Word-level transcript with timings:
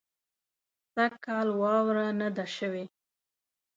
سږ 0.93 1.13
کال 1.25 1.47
واوره 1.61 2.05
نۀ 2.19 2.29
ده 2.35 2.45
شوې 2.55 2.85